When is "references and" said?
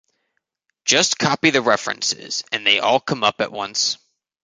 1.61-2.65